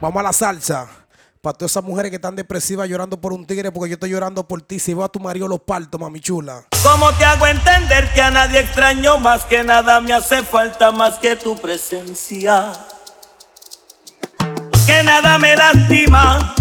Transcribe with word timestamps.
Vamos 0.00 0.20
a 0.20 0.22
la 0.22 0.32
salsa. 0.32 0.86
Para 1.42 1.54
todas 1.56 1.72
esas 1.72 1.84
mujeres 1.84 2.10
que 2.10 2.16
están 2.16 2.36
depresivas 2.36 2.88
llorando 2.88 3.20
por 3.20 3.32
un 3.32 3.46
tigre, 3.46 3.72
porque 3.72 3.90
yo 3.90 3.94
estoy 3.94 4.10
llorando 4.10 4.46
por 4.46 4.62
ti. 4.62 4.78
Si 4.78 4.94
veo 4.94 5.04
a 5.04 5.08
tu 5.08 5.18
marido 5.18 5.48
los 5.48 5.60
parto, 5.60 5.98
mami 5.98 6.20
chula. 6.20 6.64
¿Cómo 6.82 7.12
te 7.12 7.24
hago 7.24 7.46
entender 7.46 8.12
que 8.12 8.22
a 8.22 8.30
nadie 8.30 8.60
extraño 8.60 9.18
más 9.18 9.44
que 9.44 9.62
nada 9.62 10.00
me 10.00 10.12
hace 10.12 10.42
falta 10.42 10.92
más 10.92 11.18
que 11.18 11.36
tu 11.36 11.56
presencia? 11.56 12.72
Que 14.86 15.02
nada 15.02 15.38
me 15.38 15.54
lastima, 15.56 16.54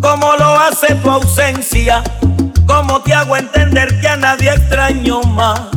como 0.00 0.32
lo 0.36 0.58
hace 0.58 0.94
tu 0.96 1.10
ausencia. 1.10 2.02
¿Cómo 2.66 3.00
te 3.02 3.12
hago 3.14 3.36
entender 3.36 4.00
que 4.00 4.08
a 4.08 4.16
nadie 4.16 4.50
extraño 4.50 5.20
más? 5.22 5.75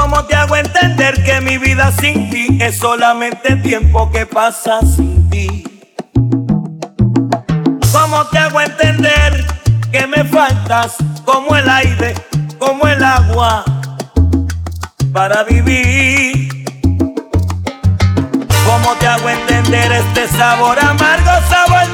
¿Cómo 0.00 0.24
te 0.26 0.36
hago 0.36 0.54
entender 0.56 1.24
que 1.24 1.40
mi 1.40 1.58
vida 1.58 1.90
sin 1.90 2.30
ti 2.30 2.56
es 2.60 2.78
solamente 2.78 3.56
tiempo 3.56 4.08
que 4.12 4.24
pasa 4.26 4.78
sin 4.80 5.28
ti? 5.28 5.64
¿Cómo 7.92 8.24
te 8.30 8.38
hago 8.38 8.60
entender 8.60 9.44
que 9.90 10.06
me 10.06 10.22
faltas 10.22 10.94
como 11.24 11.56
el 11.56 11.68
aire, 11.68 12.14
como 12.60 12.86
el 12.86 13.02
agua 13.02 13.64
para 15.12 15.42
vivir? 15.42 16.64
¿Cómo 18.64 18.94
te 19.00 19.06
hago 19.08 19.28
entender 19.28 19.90
este 19.90 20.28
sabor 20.28 20.78
amargo, 20.78 21.30
sabor 21.50 21.87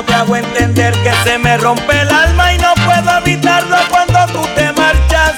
¿Cómo 0.00 0.08
te 0.08 0.14
hago 0.14 0.36
entender 0.36 0.94
que 1.02 1.12
se 1.24 1.36
me 1.38 1.58
rompe 1.58 2.00
el 2.00 2.08
alma 2.08 2.54
y 2.54 2.58
no 2.58 2.72
puedo 2.86 3.18
evitarlo 3.18 3.76
cuando 3.90 4.26
tú 4.32 4.48
te 4.54 4.72
marchas? 4.72 5.34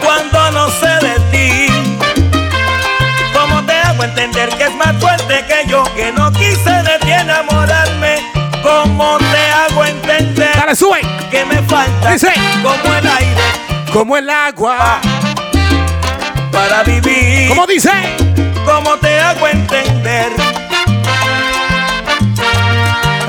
Cuando 0.00 0.50
no 0.52 0.68
sé 0.70 0.86
de 1.04 1.18
ti. 1.32 1.66
¿Cómo 3.34 3.60
te 3.66 3.72
hago 3.72 4.04
entender 4.04 4.48
que 4.50 4.62
es 4.62 4.74
más 4.76 4.94
fuerte 5.00 5.44
que 5.48 5.68
yo, 5.68 5.82
que 5.96 6.12
no 6.12 6.30
quise 6.30 6.70
de 6.70 6.98
ti 7.00 7.10
enamorarme? 7.10 8.18
¿Cómo 8.62 9.18
te 9.18 9.50
hago 9.50 9.84
entender 9.84 10.54
Dale, 10.54 10.76
sube. 10.76 11.00
que 11.28 11.44
me 11.44 11.60
falta 11.62 12.12
Dice. 12.12 12.32
como 12.62 12.94
el 12.94 13.06
aire 13.08 13.42
Como 13.92 14.16
el 14.16 14.30
agua. 14.30 15.00
para 16.52 16.84
vivir? 16.84 17.48
¿Cómo 17.48 17.66
dice? 17.66 17.90
¿Cómo 18.64 18.96
te 18.98 19.18
hago 19.18 19.48
entender? 19.48 20.30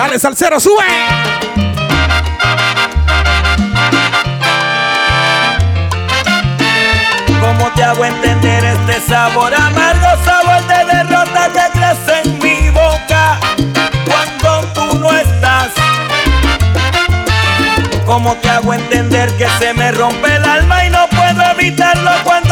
Dale, 0.10 0.20
salsero, 0.20 0.60
sube. 0.60 0.84
¿Cómo 7.40 7.72
te 7.76 7.84
hago 7.84 8.06
entender 8.06 8.66
este 8.66 9.02
sabor 9.08 9.54
amargo, 9.54 10.08
sabor 10.26 10.66
de 10.66 10.96
derrota 10.96 11.50
que 11.54 11.80
crece 11.80 12.22
en 12.24 12.40
mi 12.40 12.72
boca 12.72 13.40
cuando 14.08 14.68
tú 14.74 14.98
no 14.98 15.12
estás? 15.16 15.68
¿Cómo 18.08 18.34
te 18.38 18.50
hago 18.50 18.74
entender 18.74 19.32
que 19.38 19.48
se 19.60 19.76
me 19.76 19.92
rompe 19.92 20.38
el 20.38 20.44
alma 20.44 20.86
y 20.86 20.90
no 20.90 21.08
puedo 21.10 21.52
evitarlo 21.52 22.10
cuando 22.24 22.49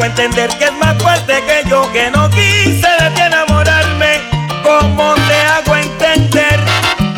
hago 0.00 0.04
entender 0.06 0.48
que 0.58 0.64
es 0.64 0.72
más 0.72 0.96
fuerte 1.02 1.42
que 1.46 1.68
yo, 1.68 1.90
que 1.92 2.10
no 2.10 2.30
quise 2.30 2.88
de 3.00 3.10
ti 3.14 3.20
enamorarme? 3.20 4.20
¿Cómo 4.62 5.14
te 5.14 5.34
hago 5.42 5.76
entender 5.76 6.58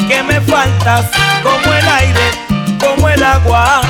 que 0.08 0.22
me 0.25 0.41
faltas 0.41 1.06
como 1.42 1.75
el 1.75 1.88
aire, 1.88 2.30
como 2.80 3.08
el 3.08 3.22
agua 3.22 3.83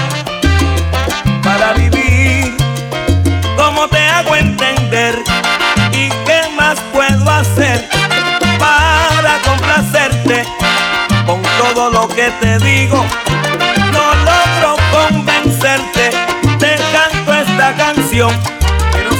para 1.42 1.72
vivir? 1.72 2.54
¿Cómo 3.56 3.88
te 3.88 3.98
hago 3.98 4.36
entender? 4.36 5.22
¿Y 5.92 6.08
qué 6.26 6.42
más 6.56 6.78
puedo 6.92 7.30
hacer 7.30 7.88
para 8.58 9.38
complacerte 9.46 10.44
con 11.24 11.40
todo 11.58 11.90
lo 11.90 12.08
que 12.08 12.30
te 12.40 12.58
digo? 12.58 13.06
No 13.90 14.14
logro 14.26 14.76
convencerte, 14.90 16.10
te 16.58 16.76
canto 16.92 17.32
esta 17.32 17.74
canción 17.74 18.51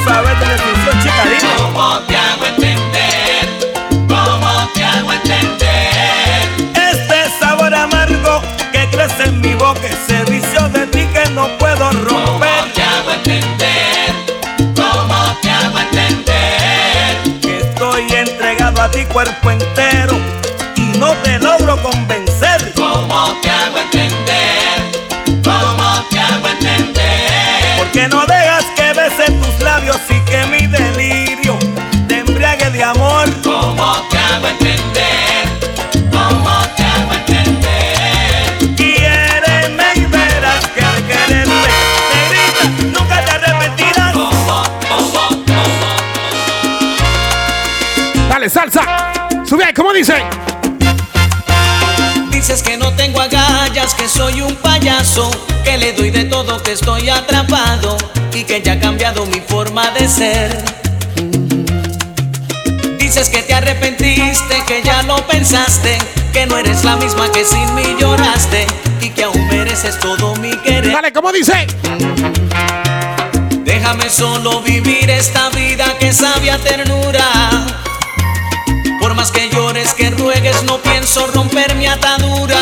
de 0.05 0.13
la. 0.13 1.57
¿Cómo 1.57 1.99
te 2.07 2.17
hago 2.17 2.47
entender? 2.47 3.71
¿Cómo 4.09 4.69
te 4.75 4.85
hago 4.85 5.13
entender? 5.13 6.49
Este 6.75 7.31
sabor 7.41 7.75
amargo 7.75 8.43
que 8.73 8.89
crece 8.91 9.25
en 9.25 9.41
mi 9.41 9.55
boca, 9.55 9.81
ese 9.87 10.25
vicio 10.31 10.69
de 10.71 10.87
ti 10.89 11.07
que 11.13 11.29
no 11.31 11.47
puedo 11.59 11.89
¿Cómo 11.91 12.21
romper. 12.21 12.73
te 12.75 12.83
hago 12.83 13.11
entender? 13.13 14.15
¿Cómo 14.75 15.37
te 15.41 15.51
hago 15.51 15.79
entender? 15.79 17.41
Que 17.41 17.59
estoy 17.59 18.13
entregado 18.13 18.83
a 18.83 18.91
ti 18.91 19.05
cuerpo 19.07 19.51
entero 19.51 20.19
y 20.77 20.99
no 20.99 21.13
te 21.23 21.39
logro 21.39 21.81
convencer. 21.83 22.22
Salsa. 48.53 48.85
Sube 49.49 49.65
ahí, 49.65 49.73
¿cómo 49.73 49.93
dice? 49.93 50.15
Dices 52.31 52.63
que 52.63 52.77
no 52.77 52.93
tengo 52.93 53.21
agallas, 53.21 53.95
que 53.95 54.09
soy 54.09 54.43
un 54.43 54.55
payaso, 54.57 55.31
que 55.65 55.79
le 55.79 55.93
doy 55.93 56.11
de 56.11 56.25
todo, 56.25 56.63
que 56.63 56.73
estoy 56.73 57.09
atrapado 57.09 57.97
y 58.35 58.45
que 58.45 58.61
ya 58.61 58.73
ha 58.75 58.81
cambiado 58.81 59.25
mi 59.27 59.41
forma 59.41 59.91
de 59.93 60.09
ser. 60.09 60.65
Dices 62.99 63.29
que 63.31 63.43
te 63.43 63.55
arrepentiste, 63.55 64.63
que 64.67 64.83
ya 64.83 65.03
lo 65.03 65.17
pensaste, 65.27 65.99
que 66.33 66.47
no 66.47 66.59
eres 66.59 66.85
la 66.85 66.97
misma 66.97 67.31
que 67.33 67.45
sin 67.45 67.75
mí 67.75 67.97
lloraste 67.99 68.67
y 69.01 69.11
que 69.11 69.25
aún 69.25 69.47
mereces 69.49 69.99
todo 69.99 70.35
mi 70.37 70.57
querer. 70.59 70.93
Dale, 70.93 71.13
¿cómo 71.13 71.33
dice? 71.33 71.67
Déjame 73.65 74.11
solo 74.11 74.61
vivir 74.63 75.11
esta 75.11 75.49
vida 75.51 75.97
que 75.99 76.13
sabia 76.13 76.59
ternura. 76.59 77.82
Que 79.31 79.49
llores, 79.51 79.95
que 79.95 80.11
ruegues, 80.11 80.65
no 80.65 80.79
pienso 80.79 81.29
romper 81.29 81.77
mi 81.77 81.87
atadura. 81.87 82.59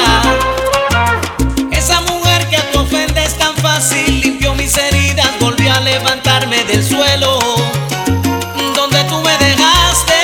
Esa 1.71 2.03
mujer 2.03 2.47
que 2.50 2.59
te 2.59 2.76
ofende 2.76 3.25
es 3.25 3.38
tan 3.38 3.56
fácil, 3.56 4.21
limpió 4.21 4.54
mis 4.54 4.76
heridas, 4.76 5.26
volvió 5.41 5.72
a 5.72 5.81
levantarme 5.81 6.62
del 6.65 6.87
suelo. 6.87 7.38
Donde 8.76 9.03
tú 9.04 9.22
me 9.22 9.38
dejaste. 9.38 10.21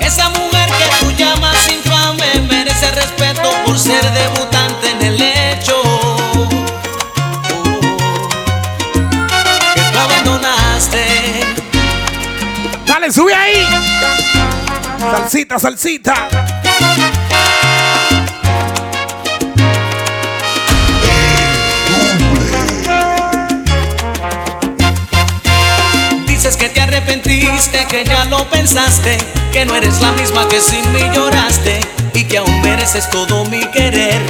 Esa 0.00 0.28
mujer 0.28 0.68
que 0.68 0.96
tú 1.00 1.10
llamas 1.12 1.56
infame 1.68 2.40
merece 2.46 2.90
respeto 2.90 3.50
por 3.64 3.78
ser 3.78 4.02
debutante 4.02 4.19
Salsita, 15.30 15.60
salsita. 15.60 16.28
Dices 26.26 26.56
que 26.56 26.68
te 26.70 26.80
arrepentiste, 26.80 27.86
que 27.88 28.04
ya 28.04 28.24
lo 28.24 28.44
pensaste, 28.50 29.18
que 29.52 29.64
no 29.66 29.76
eres 29.76 30.00
la 30.00 30.10
misma 30.14 30.48
que 30.48 30.60
sin 30.60 30.92
mí 30.92 31.02
lloraste 31.14 31.78
y 32.12 32.24
que 32.24 32.38
aún 32.38 32.60
mereces 32.62 33.08
todo 33.10 33.44
mi 33.44 33.64
querer. 33.66 34.20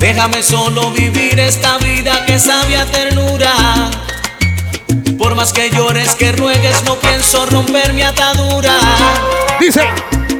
Déjame 0.00 0.42
solo 0.42 0.90
vivir 0.90 1.38
esta 1.38 1.78
vida 1.78 2.26
que 2.26 2.40
sabia 2.40 2.84
ternura. 2.86 4.07
Por 5.18 5.34
más 5.34 5.52
que 5.52 5.68
llores, 5.70 6.14
que 6.14 6.30
ruegues, 6.32 6.84
no 6.84 6.94
pienso 6.96 7.44
romper 7.46 7.92
mi 7.92 8.02
atadura. 8.02 8.72
Dice. 9.58 9.82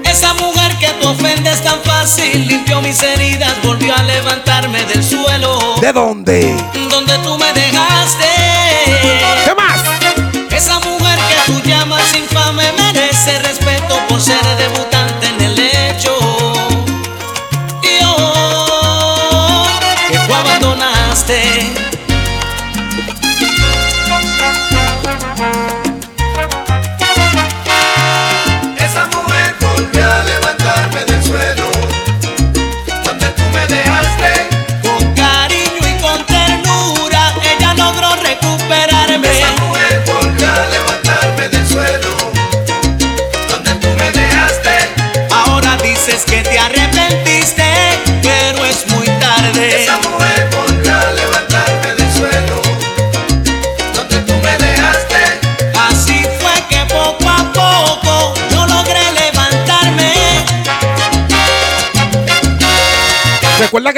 Esa 0.05 0.33
mujer 0.35 0.77
que 0.79 0.87
tú 1.01 1.09
ofendes 1.09 1.63
tan 1.63 1.83
fácil 1.83 2.47
limpió 2.47 2.81
mis 2.81 3.03
heridas, 3.03 3.53
volvió 3.65 3.95
a 3.95 4.03
levantarme 4.05 4.85
del 4.85 5.03
suelo. 5.03 5.75
¿De 5.81 5.93
dónde? 5.93 6.57
Donde 6.89 7.19
tú 7.19 7.37
me 7.39 7.53
dejaste. 7.53 8.27
¿Qué 9.45 9.55
más? 9.57 9.83
Esa 10.51 10.79
mujer 10.81 11.19
que 11.29 11.53
tú 11.53 11.61
llamas 11.69 12.15
infame 12.15 12.73
merece 12.73 13.39
respeto 13.41 13.99
por 14.09 14.21
ser 14.21 14.43
debutante 14.57 14.98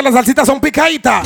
que 0.00 0.05
las 0.05 0.14
salsitas 0.14 0.47
son 0.47 0.61
picaditas. 0.61 1.23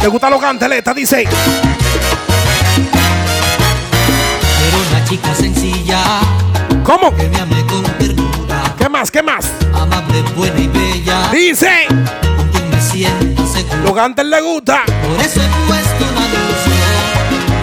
¿Te 0.00 0.08
gusta 0.08 0.30
lo 0.30 0.38
canteleta? 0.40 0.94
Dice. 0.94 1.22
Era 1.22 1.30
una 4.90 5.04
chica 5.04 5.34
sencilla 5.34 5.98
¿Cómo? 6.84 7.14
que 7.14 7.28
me 7.28 7.38
amé 7.40 7.64
con 7.66 7.82
ternura, 7.98 8.62
¿Qué 8.78 8.88
más? 8.88 9.10
¿Qué 9.10 9.22
más? 9.22 9.50
amable, 9.74 10.22
buena 10.36 10.58
y 10.58 10.68
bella, 10.68 11.28
Dice. 11.32 11.86
con 11.88 12.48
quien 12.50 12.70
me 12.70 12.80
siento 12.80 13.46
seguro. 13.46 13.76
Lo 13.84 13.94
cantes 13.94 14.24
le 14.24 14.40
gusta. 14.40 14.82
Por 14.86 15.20
eso 15.24 15.40
he 15.42 15.48
puesto 15.66 16.04
una 16.04 16.26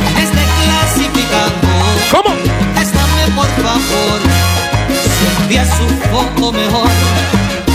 en 0.09 0.17
este 0.17 0.39
clasificando. 0.63 1.67
¿Cómo? 2.11 2.46
Si 3.87 5.41
envías 5.43 5.67
su 5.69 5.87
foto 6.09 6.51
mejor. 6.51 6.89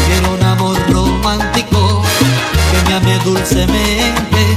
Quiero 0.06 0.34
un 0.34 0.42
amor 0.42 0.76
romántico 0.90 2.02
que 2.70 2.88
me 2.88 2.94
ame 2.94 3.18
dulcemente. 3.24 4.51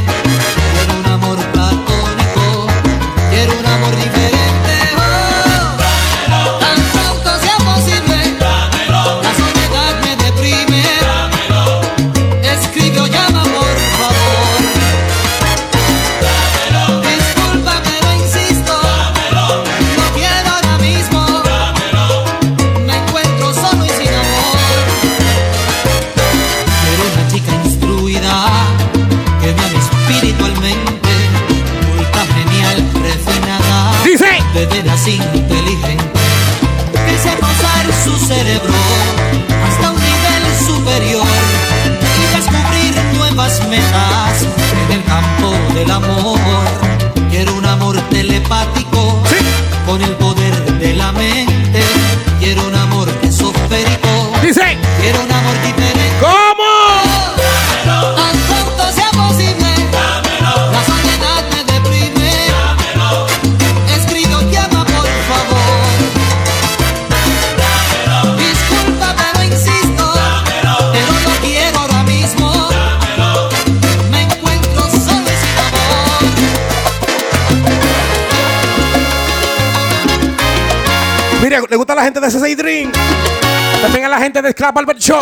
Gente 84.26 84.42
de 84.42 84.54
Scrap 84.54 84.76
Albert 84.76 85.00
Shop. 85.00 85.22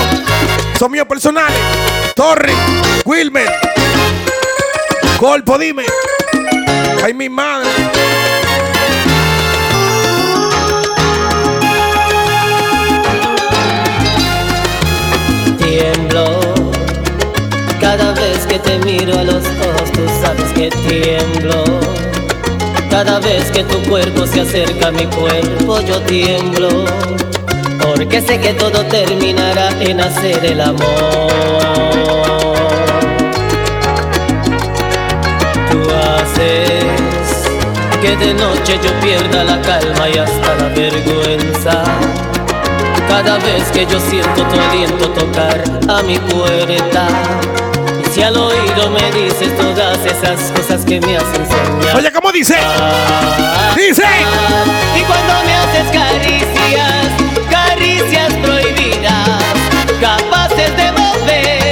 Son 0.80 0.90
míos 0.90 1.06
personales. 1.06 1.60
Torre, 2.16 2.54
Wilmer. 3.04 3.52
Golpo, 5.20 5.58
dime. 5.58 5.84
Ay, 7.04 7.14
mi 7.14 7.28
madre. 7.28 7.70
Tiemblo 15.58 16.40
cada 17.82 18.14
vez 18.14 18.48
que 18.48 18.58
te 18.60 18.80
miro 18.86 19.20
a 19.20 19.24
los 19.26 19.44
ojos, 19.44 19.92
tú 19.92 20.02
sabes 20.22 20.50
que 20.54 20.70
tiemblo. 20.88 21.66
Cada 22.90 23.20
vez 23.20 23.52
que 23.52 23.66
tu 23.66 23.82
cuerpo 23.90 24.26
se 24.26 24.42
acerca 24.42 24.88
a 24.88 24.92
mi 24.92 25.06
cuerpo, 25.08 25.82
yo 25.82 26.00
tiemblo. 26.04 26.86
Porque 28.04 28.22
sé 28.22 28.38
que 28.38 28.54
todo 28.56 28.86
terminará 28.88 29.70
en 29.80 30.02
hacer 30.02 30.44
el 30.44 30.60
amor. 30.60 31.32
Tú 35.72 35.80
haces 35.90 36.84
que 38.02 38.18
de 38.18 38.34
noche 38.34 38.78
yo 38.84 38.92
pierda 39.00 39.46
la 39.46 39.62
calma 39.62 40.10
y 40.10 40.18
hasta 40.18 40.56
la 40.56 40.68
vergüenza. 40.76 41.84
Cada 43.08 43.38
vez 43.38 43.72
que 43.72 43.86
yo 43.86 43.98
siento 44.02 44.44
tu 44.48 44.60
aliento 44.60 45.08
tocar 45.12 45.64
a 45.88 46.04
mi 46.04 46.20
puerta 46.20 47.08
Y 48.14 48.16
si 48.16 48.22
al 48.22 48.38
oído 48.38 48.92
me 48.92 49.12
dices 49.12 49.58
todas 49.58 49.98
esas 50.06 50.52
cosas 50.52 50.86
que 50.86 51.02
me 51.02 51.18
hacen 51.18 51.48
soñar 51.48 51.96
Oye, 51.96 52.12
¿cómo 52.12 52.32
dice? 52.32 52.56
Dice. 53.76 54.04
Y 54.96 55.02
cuando 55.02 55.34
me 55.44 55.56
haces 55.56 55.92
caricias, 55.92 57.08
caricias 57.50 58.32
prohibidas 58.34 59.42
Capaces 60.00 60.78
de 60.78 60.92
mover 60.92 61.63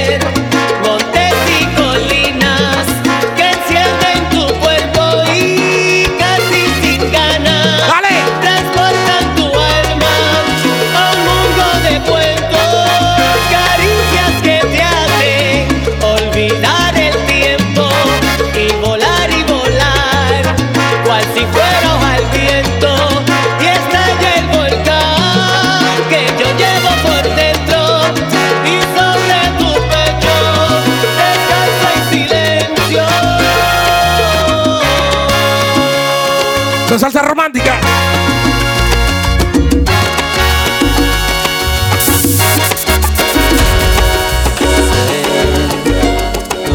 Son 36.92 37.00
salsa 37.00 37.22
romántica. 37.22 37.72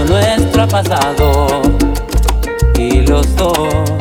Nuestro 0.09 0.67
pasado 0.67 1.61
y 2.79 3.01
los 3.01 3.35
dos 3.35 3.91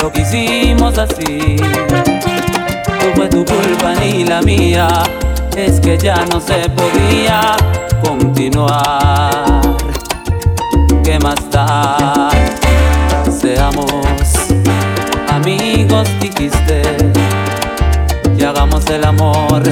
lo 0.00 0.10
que 0.10 0.22
hicimos 0.22 0.96
así. 0.96 1.56
No 1.58 3.14
fue 3.14 3.28
tu 3.28 3.44
culpa 3.44 3.92
ni 4.00 4.24
la 4.24 4.40
mía, 4.40 4.88
es 5.54 5.78
que 5.80 5.98
ya 5.98 6.24
no 6.32 6.40
se 6.40 6.66
podía 6.70 7.58
continuar. 8.02 9.60
¿Qué 11.04 11.18
más 11.18 11.50
da? 11.50 12.25
Hicimos 18.86 18.90
el 18.90 19.04
amor 19.04 19.62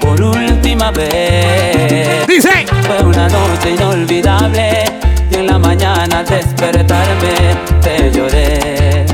por 0.00 0.20
última 0.20 0.90
vez. 0.90 2.26
Dice. 2.26 2.66
Fue 2.86 3.02
una 3.06 3.28
noche 3.28 3.70
inolvidable 3.70 4.84
y 5.30 5.34
en 5.36 5.46
la 5.46 5.58
mañana 5.58 6.18
al 6.20 6.26
despertarme 6.26 7.56
te 7.82 8.10
lloré. 8.12 9.06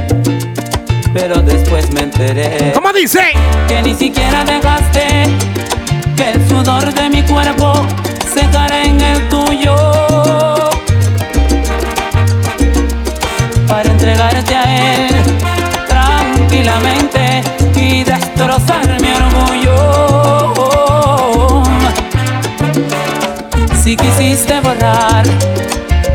Pero 1.12 1.40
después 1.40 1.90
me 1.92 2.02
enteré 2.02 2.72
¿Cómo 2.74 2.92
dice? 2.92 3.20
que 3.68 3.82
ni 3.82 3.94
siquiera 3.94 4.44
dejaste 4.44 5.06
que 6.14 6.30
el 6.32 6.48
sudor 6.48 6.92
de 6.92 7.08
mi 7.08 7.22
cuerpo 7.22 7.86
secara 8.34 8.82
en 8.82 9.00
el 9.00 9.28
tuyo. 9.28 9.74
Para 13.66 13.90
entregarte 13.90 14.54
a 14.54 15.06
él 15.06 15.14
tranquilamente 15.88 17.42
y 17.76 18.04
destrozar 18.04 18.25
Si 23.86 23.96
quisiste 23.96 24.60
borrar 24.62 25.22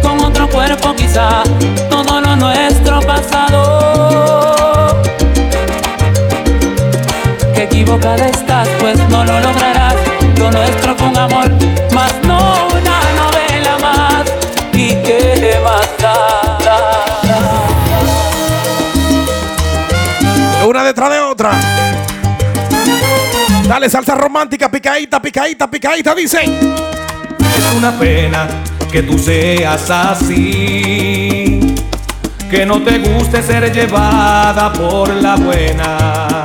con 0.02 0.20
otro 0.20 0.50
cuerpo 0.50 0.94
quizá 0.94 1.44
todo 1.90 2.20
lo 2.20 2.36
nuestro 2.36 3.00
pasado. 3.00 5.02
Que 7.56 7.64
equivocada 7.64 8.28
estás, 8.28 8.68
pues 8.82 9.00
no 9.08 9.24
lo 9.24 9.40
lograrás. 9.40 9.96
Lo 10.38 10.52
nuestro 10.52 10.98
un 11.02 11.18
amor, 11.18 11.50
más 11.94 12.14
no 12.24 12.68
una 12.78 13.00
novela 13.16 13.78
más. 13.82 14.26
¿Y 14.74 14.96
da? 16.02 16.26
Una 20.68 20.84
detrás 20.84 21.10
de 21.10 21.22
otra. 21.22 21.52
Dale 23.66 23.90
salsa 23.90 24.14
romántica, 24.16 24.70
picadita, 24.70 25.22
picadita, 25.22 25.72
picadita, 25.72 26.14
dice. 26.14 27.01
Es 27.70 27.78
una 27.78 27.92
pena 27.92 28.48
que 28.92 29.04
tú 29.04 29.18
seas 29.18 29.90
así. 29.90 31.76
Que 32.50 32.66
no 32.66 32.82
te 32.82 33.00
guste 33.00 33.42
ser 33.42 33.72
llevada 33.72 34.74
por 34.74 35.10
la 35.10 35.36
buena. 35.36 36.44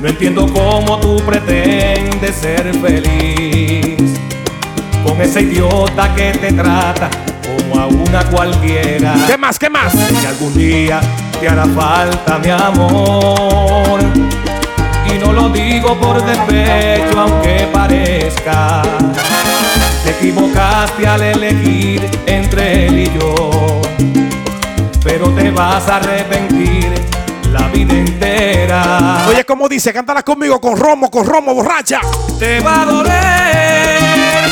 No 0.00 0.08
entiendo 0.08 0.46
cómo 0.52 0.98
tú 0.98 1.16
pretendes 1.24 2.36
ser 2.36 2.72
feliz. 2.74 4.18
Con 5.04 5.20
ese 5.20 5.42
idiota 5.42 6.14
que 6.14 6.32
te 6.32 6.52
trata 6.52 7.10
como 7.44 7.80
a 7.80 7.86
una 7.86 8.24
cualquiera. 8.30 9.14
¿Qué 9.26 9.36
más? 9.36 9.58
¿Qué 9.58 9.68
más? 9.68 9.94
Que 9.94 10.26
algún 10.26 10.54
día 10.54 11.00
te 11.40 11.48
hará 11.48 11.66
falta 11.66 12.38
mi 12.38 12.50
amor. 12.50 14.00
Y 15.12 15.18
no 15.18 15.32
lo 15.32 15.50
digo 15.50 15.98
por 16.00 16.24
despecho, 16.24 17.20
aunque 17.20 17.68
parezca. 17.72 18.82
Te 20.04 20.10
equivocaste 20.10 21.06
al 21.06 21.22
elegir 21.22 22.06
entre 22.26 22.86
él 22.86 22.98
y 22.98 23.18
yo. 23.18 23.80
Pero 25.02 25.30
te 25.30 25.50
vas 25.50 25.88
a 25.88 25.96
arrepentir 25.96 26.92
la 27.50 27.68
vida 27.68 27.94
entera. 27.94 29.24
Oye, 29.26 29.44
como 29.44 29.66
dice, 29.66 29.94
cántala 29.94 30.22
conmigo 30.22 30.60
con 30.60 30.76
romo, 30.76 31.10
con 31.10 31.24
romo, 31.24 31.54
borracha. 31.54 32.00
Te 32.38 32.60
va 32.60 32.82
a 32.82 32.84
doler. 32.84 34.44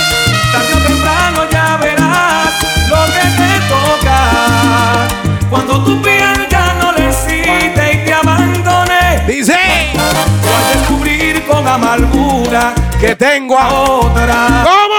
Tarde 0.52 0.74
o 0.74 0.86
temprano 0.86 1.50
ya 1.50 1.76
verás 1.76 2.54
lo 2.88 3.04
que 3.12 3.26
te 3.36 3.52
toca. 3.68 5.08
Cuando 5.50 5.84
tu 5.84 6.00
piel 6.00 6.48
ya 6.48 6.74
no 6.80 6.92
necesite 6.92 7.92
y 7.92 8.04
te 8.06 8.14
abandone. 8.14 9.22
Dice 9.26 9.58
Voy 9.92 10.52
a 10.54 10.78
descubrir 10.78 11.46
con 11.46 11.68
amargura 11.68 12.74
que 12.98 13.14
tengo 13.16 13.58
a 13.58 13.66
a 13.66 13.72
otra. 13.72 14.64
¿Cómo? 14.64 14.91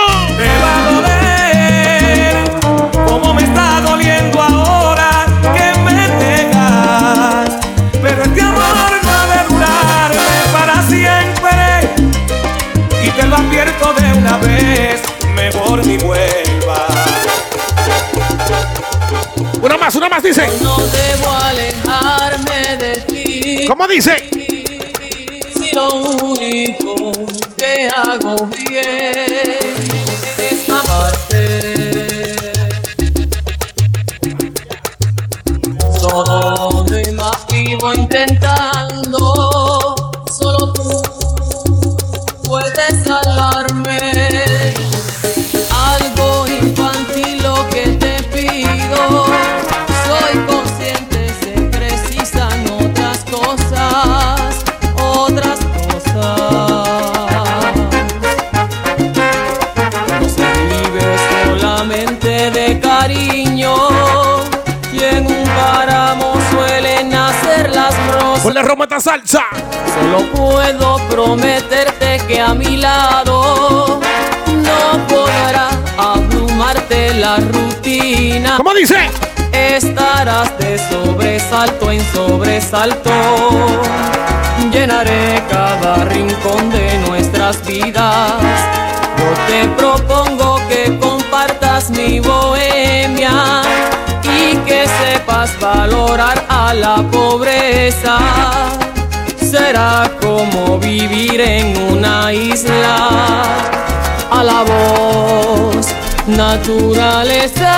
Más, 19.83 19.95
una 19.95 20.07
más, 20.07 20.23
dice. 20.23 20.47
No 20.61 20.77
debo 20.77 21.29
alejarme 21.29 22.77
de 22.77 23.01
ti. 23.01 23.65
¿Cómo 23.67 23.85
dice? 23.85 24.29
Si 25.57 25.75
lo 25.75 25.93
único 25.95 27.11
que 27.57 27.89
hago 27.89 28.45
bien 28.45 29.62
esta 68.97 68.99
salsa. 68.99 69.43
Solo 69.93 70.31
puedo 70.31 70.97
prometerte 71.09 72.21
que 72.27 72.39
a 72.39 72.53
mi 72.53 72.77
lado 72.77 73.99
no 74.47 75.07
podrá 75.07 75.69
abrumarte 75.97 77.13
la 77.15 77.37
rutina. 77.37 78.57
¿Cómo 78.57 78.73
dice? 78.73 79.09
Estarás 79.51 80.57
de 80.59 80.77
sobresalto 80.77 81.91
en 81.91 82.01
sobresalto. 82.13 83.11
Llenaré 84.71 85.41
cada 85.49 86.05
rincón 86.05 86.69
de 86.69 86.97
nuestras 87.07 87.65
vidas. 87.65 88.33
Yo 89.17 89.33
te 89.47 89.67
propongo 89.69 90.59
que 90.67 90.97
compartas 90.99 91.89
mi 91.89 92.19
bohemia 92.19 92.42
valorar 95.59 96.45
a 96.47 96.73
la 96.73 96.95
pobreza. 97.11 98.17
Será 99.51 100.09
como 100.21 100.79
vivir 100.79 101.41
en 101.41 101.77
una 101.91 102.31
isla 102.31 103.43
a 104.31 104.43
la 104.43 104.63
voz 104.63 105.87
naturaleza. 106.27 107.75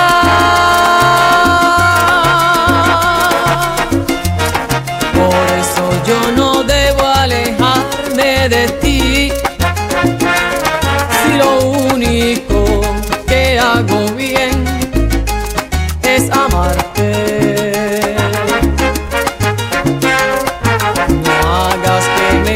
Por 5.12 5.46
eso 5.62 5.84
yo 6.06 6.32
no 6.36 6.62
debo 6.62 7.04
alejarme 7.04 8.48
de 8.48 8.68
ti. 8.82 9.32
Si 11.18 11.32
lo 11.36 11.52
único 11.94 12.80
que 13.26 13.58
hago 13.58 13.98
bien 14.16 14.45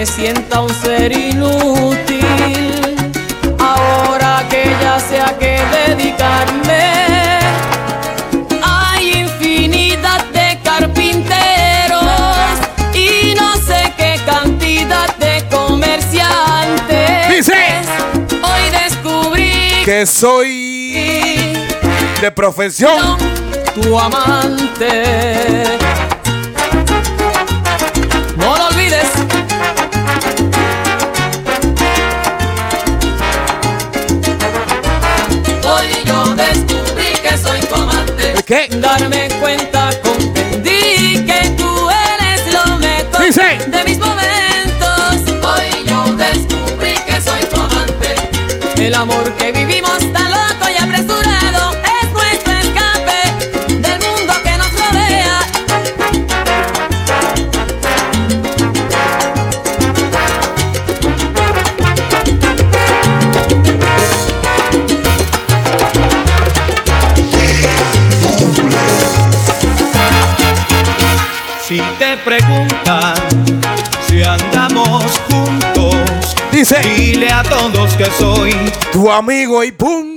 me 0.00 0.06
sienta 0.06 0.62
un 0.62 0.70
ser 0.70 1.12
inútil. 1.12 2.24
Ahora 3.58 4.46
que 4.48 4.74
ya 4.80 4.98
sé 4.98 5.20
a 5.20 5.36
qué 5.38 5.60
dedicarme. 5.76 7.40
Hay 8.62 9.18
infinidad 9.18 10.24
de 10.32 10.58
carpinteros 10.64 12.00
y 12.94 13.34
no 13.34 13.54
sé 13.58 13.92
qué 13.98 14.18
cantidad 14.24 15.14
de 15.18 15.46
comerciantes. 15.50 17.28
Dice. 17.28 17.82
Hoy 18.42 18.70
descubrí 18.70 19.82
Que 19.84 20.06
soy 20.06 21.58
de 22.22 22.30
profesión. 22.30 23.18
tu 23.74 23.98
amante. 23.98 25.79
amor 49.00 49.32
que 49.36 49.50
vivimos 49.50 49.98
tan 50.12 50.30
loco 50.30 50.68
y 50.68 50.76
apresurado 50.76 51.72
es 52.02 52.12
nuestro 52.12 52.52
escape 52.52 53.20
del 53.78 53.98
mundo 53.98 54.34
que 54.44 54.58
nos 54.58 54.70
rodea. 54.78 55.40
Si 71.66 71.80
te 71.98 72.18
preguntan 72.18 73.14
si 74.06 74.22
andamos 74.22 75.04
juntos, 75.30 76.36
dice, 76.52 76.80
dile 76.80 77.30
a 77.32 77.42
todos 77.42 77.79
que 78.00 78.10
soy 78.12 78.50
tu 78.92 79.10
amigo 79.10 79.62
y 79.62 79.72
pum. 79.72 80.09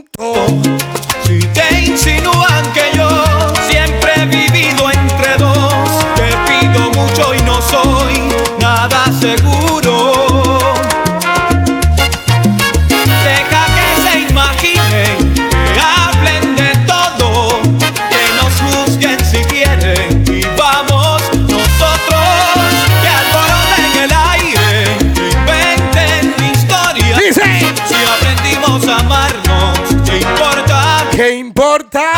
বর্ধা 31.63 32.12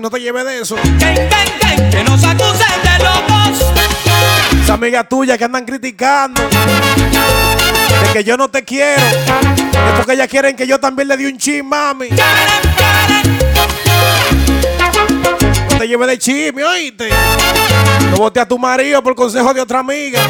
no 0.00 0.08
te 0.08 0.20
lleves 0.20 0.44
de 0.44 0.60
eso. 0.60 0.76
Que, 0.76 2.04
nos 2.04 2.22
acusen 2.22 2.80
de 2.84 3.04
locos. 3.04 3.72
Esa 4.62 4.74
amiga 4.74 5.02
tuya 5.02 5.36
que 5.36 5.44
andan 5.44 5.64
criticando. 5.64 6.40
De 6.48 8.12
que 8.12 8.22
yo 8.22 8.36
no 8.36 8.48
te 8.48 8.64
quiero. 8.64 9.02
Es 9.02 9.96
porque 9.96 10.12
ellas 10.12 10.28
quieren 10.28 10.54
que 10.54 10.64
yo 10.64 10.78
también 10.78 11.08
le 11.08 11.16
di 11.16 11.26
un 11.26 11.36
chin, 11.38 11.66
mami. 11.66 12.08
No 15.70 15.78
te 15.78 15.88
lleves 15.88 16.08
de 16.08 16.18
chisme, 16.18 16.64
oíste. 16.64 17.08
No 18.10 18.16
voté 18.18 18.38
a 18.38 18.46
tu 18.46 18.60
marido 18.60 19.02
por 19.02 19.16
consejo 19.16 19.52
de 19.52 19.60
otra 19.60 19.80
amiga. 19.80 20.20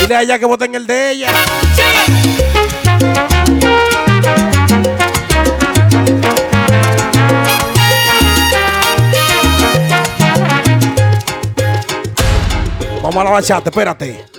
Dile 0.00 0.16
a 0.16 0.22
ella 0.22 0.38
que 0.38 0.44
voten 0.44 0.74
el 0.74 0.86
de 0.86 1.12
ella. 1.12 1.28
Sí. 1.74 3.45
Vamos 13.06 13.20
a 13.20 13.24
la 13.24 13.30
bachata, 13.30 13.70
espérate. 13.70 14.35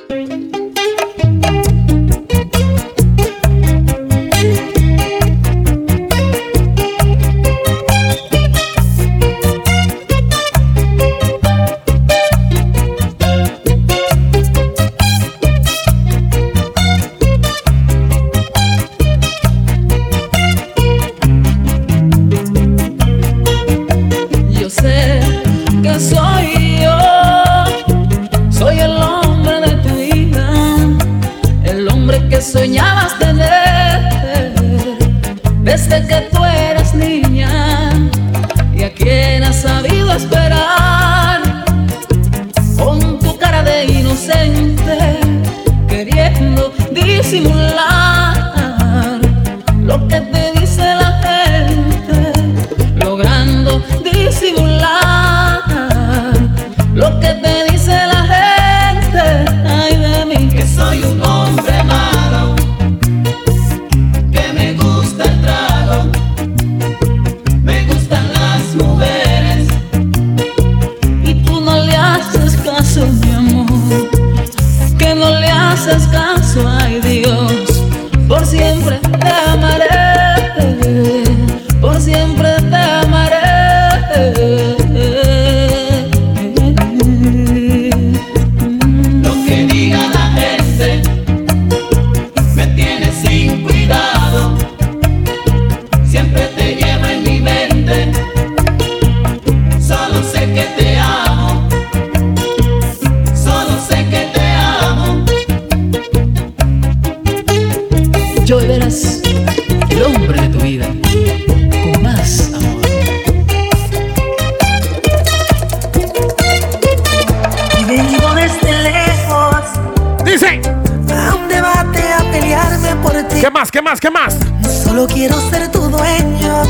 ¿Qué 123.48 123.52
más? 123.52 123.72
¿Qué 123.72 123.82
más? 123.82 124.00
¿Qué 124.02 124.12
más? 124.12 124.38
Solo 124.84 125.08
quiero 125.08 125.40
ser 125.50 125.72
tu 125.72 125.80
dueño. 125.80 126.64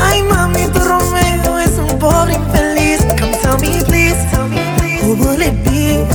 Ay, 0.00 0.22
mami, 0.22 0.68
tu 0.68 0.78
Romeo 0.78 1.58
es 1.58 1.72
un 1.76 1.98
pobre 1.98 2.34
infeliz. 2.34 3.00
Come 3.18 3.36
tell 3.42 3.58
me, 3.58 3.82
please. 3.82 4.16
Who 5.02 5.14
will 5.16 5.42
it 5.42 5.64
be? 5.64 6.06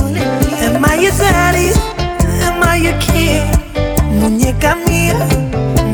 Am 0.64 0.82
I 0.82 1.04
your 1.04 1.12
daddy? 1.18 1.70
Am 2.46 2.62
I 2.62 2.82
your 2.82 2.98
king? 2.98 3.42
Muñeca 4.18 4.74
mía, 4.86 5.18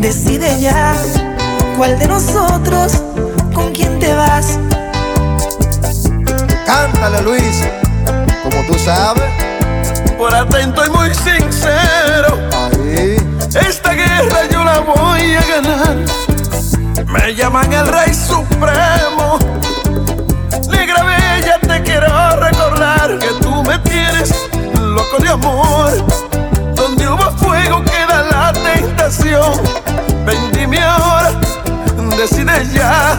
decide 0.01 0.61
ya. 0.61 0.95
¿Cuál 1.77 1.99
de 1.99 2.07
nosotros? 2.07 3.03
¿Con 3.53 3.73
quién 3.73 3.99
te 3.99 4.15
vas? 4.15 4.57
Cántale, 6.65 7.23
Luis. 7.23 7.65
Como 8.41 8.65
tú 8.69 8.79
sabes. 8.79 9.25
Por 10.17 10.33
atento 10.33 10.87
y 10.87 10.91
muy 10.91 11.13
sincero. 11.13 12.54
Esta 13.57 13.93
guerra 13.93 14.49
yo 14.51 14.65
la 14.65 14.81
voy 14.81 15.35
a 15.35 15.43
ganar. 15.45 15.97
Me 17.07 17.35
llaman 17.35 17.73
el 17.73 17.87
Rey 17.89 18.13
Supremo. 18.15 19.39
Negra 20.69 21.05
Bella, 21.05 21.59
te 21.61 21.83
quiero 21.83 22.37
recordar 22.37 23.19
que 23.19 23.29
tú 23.41 23.63
me 23.63 23.79
tienes 23.81 24.35
loco 24.81 25.19
de 25.23 25.29
amor. 25.29 25.93
Donde 26.75 27.09
hubo 27.09 27.31
fuego 27.39 27.83
queda 27.85 28.23
la 28.31 28.53
tentación. 28.53 29.53
Ven, 30.25 30.53
dime 30.53 30.83
ahora, 30.83 31.33
decide 32.17 32.67
ya. 32.73 33.19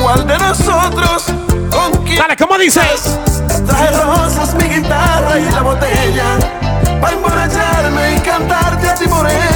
¿Cuál 0.00 0.26
de 0.26 0.38
nosotros 0.38 1.24
con 1.70 2.04
quién? 2.04 2.18
Dale, 2.18 2.36
¿cómo 2.36 2.56
dices? 2.56 3.18
Traje 3.66 3.90
rosas, 3.90 4.54
mi 4.54 4.64
guitarra 4.64 5.38
y 5.38 5.44
la 5.50 5.62
botella 5.62 6.38
Para 7.00 7.12
emborracharme 7.12 8.16
y 8.16 8.20
cantarte 8.20 8.88
a 8.88 8.94
ti 8.94 9.06
morena 9.06 9.49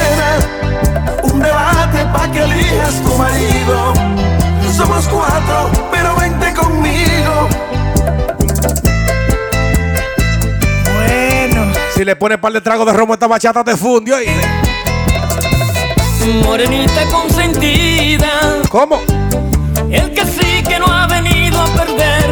elijas 2.75 3.03
tu 3.03 3.15
marido 3.17 3.93
Somos 4.77 5.07
cuatro, 5.09 5.71
pero 5.91 6.17
vente 6.17 6.53
conmigo 6.55 7.49
Bueno. 10.95 11.73
Si 11.95 12.05
le 12.05 12.17
pones 12.17 12.39
par 12.39 12.53
de 12.53 12.61
tragos 12.61 12.87
de 12.87 12.93
romo 12.93 13.13
a 13.13 13.17
esta 13.17 13.27
bachata, 13.27 13.63
te 13.63 13.77
fundió. 13.77 14.21
Y... 14.21 14.27
Morenita 16.43 17.05
consentida, 17.13 18.31
¿Cómo? 18.71 19.01
el 19.91 20.13
que 20.13 20.25
sí 20.25 20.63
que 20.67 20.79
no 20.79 20.87
ha 20.87 21.07
venido 21.07 21.61
a 21.61 21.67
perder. 21.67 22.31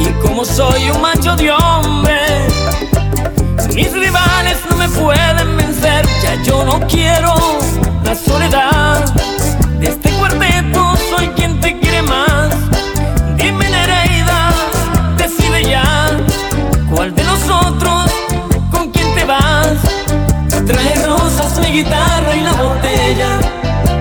Y 0.00 0.06
como 0.26 0.44
soy 0.44 0.90
un 0.90 1.00
macho 1.00 1.36
de 1.36 1.52
hombre, 1.52 2.18
mis 3.74 3.92
rivales 3.92 4.56
no 4.70 4.76
me 4.76 4.88
pueden 4.88 5.56
vencer. 5.56 6.06
Ya 6.22 6.42
yo 6.42 6.64
no 6.64 6.80
quiero 6.86 7.34
la 8.02 8.14
soledad. 8.14 9.04
Guitarra 21.76 22.34
y 22.34 22.40
la 22.40 22.52
botella 22.52 23.38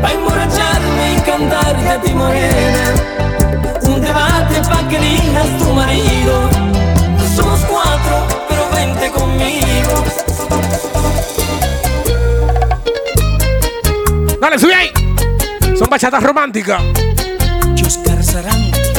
Pa' 0.01 0.11
emborracharme 0.11 1.13
y 1.13 1.21
cantarte 1.21 1.89
a 1.89 2.01
ti 2.01 2.13
morena 2.13 2.85
Un 3.81 4.01
debate 4.01 4.61
pa' 4.69 4.87
que 4.87 4.97
elijas 4.97 5.57
tu 5.59 5.73
marido 5.73 6.49
Somos 7.35 7.59
cuatro, 7.69 8.15
pero 8.47 8.63
vente 8.73 9.11
conmigo 9.11 10.03
Dale, 14.39 14.59
sube 14.59 14.75
ahí. 14.75 14.91
Son 15.75 15.89
bachatas 15.89 16.21
románticas. 16.21 16.79
Oscar 17.83 18.23
Sarante 18.23 18.94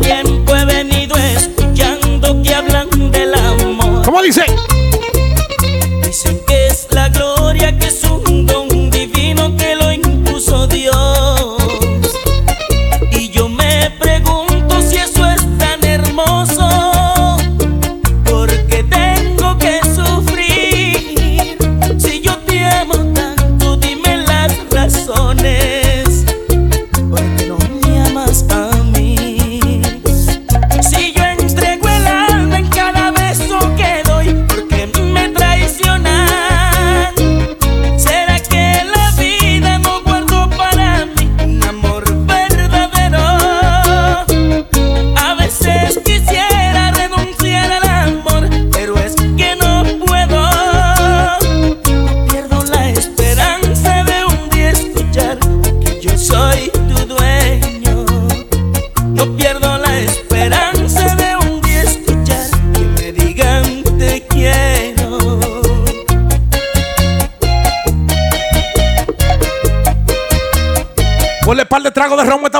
tiempo 0.00 0.54
he 0.56 0.64
venido 0.64 1.16
escuchando 1.16 2.42
que 2.42 2.54
hablan 2.54 2.88
del 3.10 3.34
amor. 3.34 4.04
¿Cómo 4.04 4.22
dice? 4.22 4.44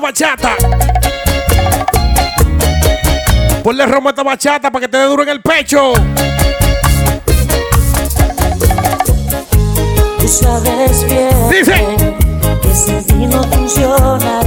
Bachata. 0.08 0.56
Ponle 3.62 3.84
romo 3.84 4.08
a 4.08 4.10
esta 4.12 4.22
bachata 4.22 4.70
para 4.70 4.80
que 4.86 4.88
te 4.88 4.96
dé 4.96 5.04
duro 5.04 5.22
en 5.22 5.28
el 5.28 5.42
pecho. 5.42 5.92
Tú 10.18 10.28
sabes 10.28 11.04
bien 11.04 11.50
Dice. 11.50 11.74
que 12.62 13.02
ti 13.02 13.26
no 13.26 13.42
funcionaré. 13.44 14.37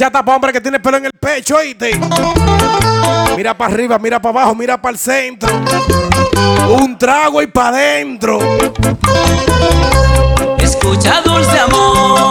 Bachata 0.00 0.24
para 0.24 0.36
hombre 0.36 0.52
que 0.52 0.60
tiene 0.62 0.80
pelo 0.80 0.96
en 0.96 1.06
el 1.06 1.10
pecho, 1.12 1.56
oíste. 1.56 1.90
Mira 3.36 3.56
para 3.56 3.74
arriba, 3.74 3.98
mira 3.98 4.20
para 4.20 4.40
abajo, 4.40 4.54
mira 4.54 4.80
para 4.80 4.92
el 4.92 4.98
centro. 4.98 5.50
Un 6.70 6.96
trago 6.96 7.42
y 7.42 7.46
para 7.46 7.68
adentro. 7.76 8.38
Escucha, 10.58 11.20
dulce 11.22 11.58
amor, 11.58 12.29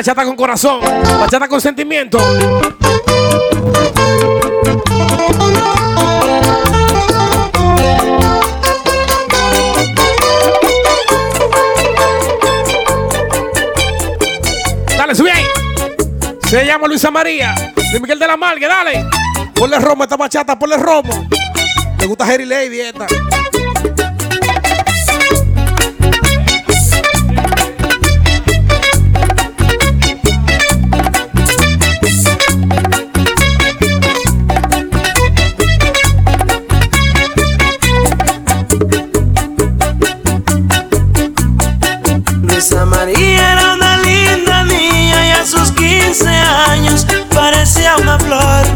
bachata 0.00 0.24
con 0.24 0.34
corazón, 0.34 0.80
bachata 1.20 1.46
con 1.46 1.60
sentimiento. 1.60 2.16
Dale, 14.96 15.14
sube 15.14 15.30
ahí. 15.30 15.44
Se 16.48 16.64
llama 16.64 16.88
Luisa 16.88 17.10
María, 17.10 17.54
de 17.92 18.00
Miguel 18.00 18.18
de 18.18 18.26
la 18.26 18.38
Margue, 18.38 18.66
dale. 18.66 19.04
Ponle 19.54 19.78
romo 19.80 20.02
a 20.02 20.06
esta 20.06 20.16
bachata, 20.16 20.58
ponle 20.58 20.78
romo. 20.78 21.28
Me 21.98 22.06
gusta 22.06 22.24
Jerry 22.24 22.46
Lady 22.46 22.80
esta. 22.80 23.06
María 42.90 43.52
era 43.52 43.74
una 43.74 43.96
linda 43.98 44.64
niña 44.64 45.26
y 45.28 45.30
a 45.30 45.46
sus 45.46 45.70
15 45.70 46.28
años 46.28 47.06
parecía 47.32 47.96
una 47.96 48.18
flor. 48.18 48.66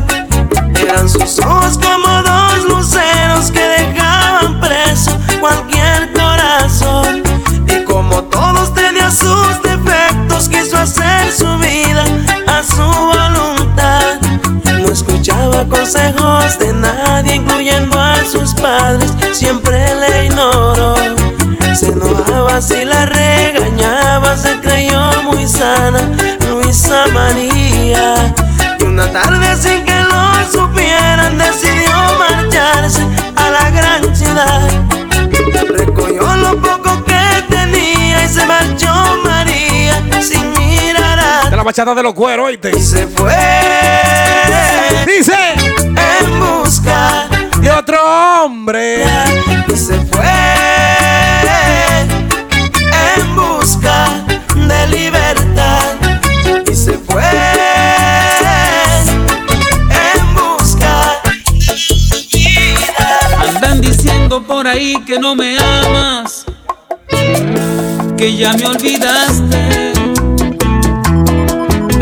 Eran 0.81 1.09
sus 1.09 1.41
ojos 1.41 1.79
como 1.79 2.23
dos 2.23 2.65
luceros 2.69 3.51
que 3.51 3.61
dejaban 3.61 4.61
preso 4.61 5.11
cualquier 5.41 6.13
corazón. 6.13 7.23
Y 7.67 7.83
como 7.83 8.23
todos 8.25 8.73
tenía 8.73 9.11
sus 9.11 9.61
defectos, 9.63 10.49
quiso 10.49 10.79
hacer 10.79 11.33
su 11.33 11.59
vida 11.59 12.05
a 12.47 12.63
su 12.63 12.83
voluntad. 12.83 14.21
No 14.79 14.93
escuchaba 14.93 15.65
consejos 15.67 16.57
de 16.61 16.73
nadie, 16.73 17.35
incluyendo 17.35 17.99
a 17.99 18.25
sus 18.25 18.55
padres, 18.55 19.13
siempre 19.33 19.93
le 19.97 20.27
ignoró. 20.27 20.95
Se 21.75 21.89
enojaba 21.89 22.63
si 22.63 22.85
la 22.85 23.05
se 24.37 24.61
creyó 24.61 25.01
muy 25.25 25.47
sana 25.47 26.01
Luisa 26.49 27.05
María. 27.13 28.35
Y 28.81 28.85
una 28.85 29.07
tarde 29.11 29.57
sin 29.57 29.85
que 29.85 29.95
lo 30.01 30.51
supieran, 30.53 31.39
decidió 31.39 31.93
marcharse 32.19 33.03
a 33.37 33.51
la 33.51 33.71
gran 33.71 34.17
ciudad. 34.17 34.69
Recogió 35.77 36.37
lo 36.37 36.61
poco 36.61 37.05
que 37.05 37.45
tenía 37.49 38.25
y 38.25 38.29
se 38.29 38.45
marchó 38.47 38.93
María 39.25 39.95
sin 40.23 40.51
mirar 40.53 41.17
De 41.19 41.25
atrás. 41.27 41.53
la 41.53 41.63
bachata 41.63 41.95
de 41.95 42.03
los 42.03 42.15
cueros, 42.15 42.47
oíste. 42.47 42.71
Y 42.77 42.81
se 42.83 43.07
fue 43.09 43.35
Dice. 45.07 45.35
en 45.79 46.41
busca 46.41 47.29
De 47.61 47.71
otro 47.71 47.99
hombre. 48.45 49.05
y 49.69 49.77
se 49.77 49.95
fue 50.07 50.25
de 54.69 54.87
libertad 54.89 55.95
y 56.71 56.75
se 56.75 56.93
fue 56.93 57.23
en 59.91 60.35
busca 60.35 61.23
Andan 63.49 63.81
diciendo 63.81 64.43
por 64.43 64.67
ahí 64.67 64.95
que 65.07 65.19
no 65.19 65.35
me 65.35 65.57
amas, 65.59 66.45
que 68.17 68.37
ya 68.37 68.55
me 68.55 68.67
olvidaste. 68.67 69.93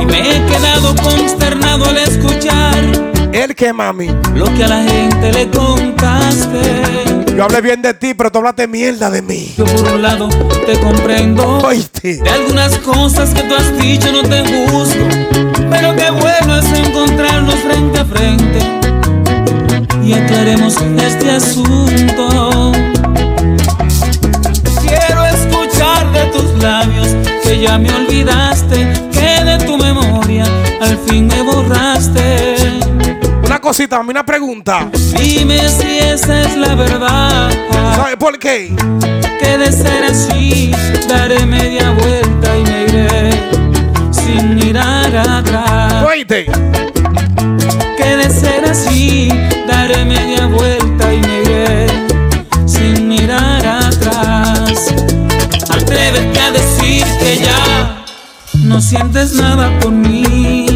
Y 0.01 0.07
me 0.07 0.37
he 0.37 0.47
quedado 0.47 0.95
consternado 0.97 1.87
al 1.87 1.99
escuchar 1.99 3.12
El 3.33 3.55
que 3.55 3.73
mami. 3.73 4.09
lo 4.35 4.45
que 4.55 4.65
a 4.65 4.69
la 4.69 4.83
gente 4.83 5.33
le 5.33 5.49
contaste. 5.49 7.33
Yo 7.35 7.45
hablé 7.45 7.63
bien 7.63 7.81
de 7.81 7.95
ti, 7.95 8.13
pero 8.13 8.31
tú 8.31 8.39
hablaste 8.39 8.69
mierda 8.69 9.11
de 9.11 9.23
mí. 9.23 9.55
Yo 9.57 9.65
por 9.65 9.95
un 9.95 10.03
lado 10.03 10.29
te 10.67 10.79
comprendo. 10.79 11.59
Oíste. 11.65 12.17
De 12.17 12.29
algunas 12.29 12.77
cosas 12.79 13.31
que 13.31 13.43
tú 13.43 13.55
has 13.55 13.79
dicho 13.79 14.13
no 14.13 14.23
te 14.23 14.43
busco, 14.43 15.07
pero 15.71 15.97
qué 15.97 16.11
bueno 16.11 16.59
es 16.59 16.73
encontrarnos 16.79 17.55
frente 17.55 17.99
a 17.99 18.05
frente 18.05 18.59
y 20.05 20.13
aclaremos 20.13 20.77
este 20.99 21.31
asunto. 21.31 22.92
Cosita, 33.73 33.97
mami, 33.97 34.11
una 34.11 34.27
pregunta. 34.27 34.91
Dime 35.17 35.67
si 35.67 35.97
esa 35.97 36.43
es 36.43 36.59
la 36.59 36.75
verdad. 36.75 37.51
¿Sabes 37.97 38.17
por 38.17 38.39
qué? 38.39 38.71
Que 39.41 39.57
de 39.57 39.73
ser 39.73 40.05
así, 40.05 40.73
daré 41.09 41.47
media 41.47 41.91
vuelta 41.93 42.59
y 42.59 42.63
me 42.65 42.83
iré 42.83 43.31
sin 44.11 44.57
mirar 44.57 45.17
atrás. 45.17 46.05
Oíste. 46.07 46.45
Que 47.97 48.17
de 48.17 48.29
ser 48.29 48.63
así, 48.67 49.31
daré 49.67 50.05
media 50.05 50.45
vuelta 50.49 51.15
y 51.15 51.21
me 51.23 51.41
iré 51.41 51.87
sin 52.67 53.09
mirar 53.09 53.67
atrás. 53.67 54.93
Atrévete 55.71 56.41
a 56.41 56.51
decir 56.51 57.07
que 57.19 57.39
ya 57.39 58.05
no 58.65 58.83
sientes 58.83 59.33
nada 59.33 59.71
por 59.81 59.93
mí. 59.93 60.72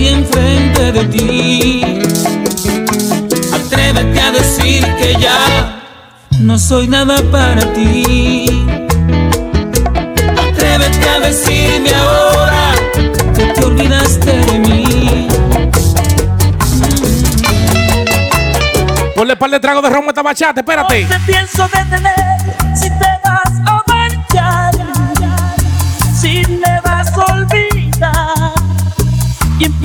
Estoy 0.00 0.08
enfrente 0.08 0.92
de 0.92 1.04
ti. 1.06 1.82
Atrévete 3.52 4.20
a 4.20 4.32
decir 4.32 4.84
que 4.96 5.16
ya 5.20 5.80
no 6.40 6.58
soy 6.58 6.88
nada 6.88 7.22
para 7.30 7.72
ti. 7.72 8.46
Atrévete 10.48 11.08
a 11.08 11.20
decirme 11.20 11.90
ahora 11.94 12.74
que 13.36 13.44
te 13.44 13.64
olvidaste 13.64 14.32
de 14.32 14.58
mí. 14.58 15.28
Ponle 19.14 19.36
par 19.36 19.50
de 19.50 19.60
trago 19.60 19.82
de 19.82 19.88
a 19.88 20.00
esta 20.08 20.22
bachata, 20.22 20.60
espérate. 20.60 21.04
te 21.04 21.20
pienso 21.26 21.68
detener 21.68 22.29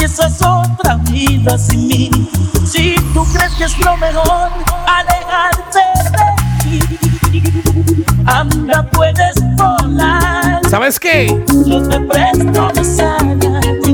empiezas 0.05 0.39
otra 0.41 0.97
vida 1.09 1.57
sin 1.57 1.87
mí. 1.87 2.11
Si 2.63 2.95
tú 3.13 3.25
crees 3.33 3.53
que 3.55 3.63
es 3.63 3.77
lo 3.79 3.97
mejor, 3.97 4.51
alejarte 4.85 5.79
de 6.11 7.31
mí. 7.31 7.43
Anda, 8.25 8.87
puedes 8.91 9.35
volar. 9.55 10.61
¿Sabes 10.69 10.99
qué? 10.99 11.43
Yo 11.65 11.81
te 11.87 11.99
presto 12.01 12.71
mis 12.75 12.99
alas. 12.99 13.84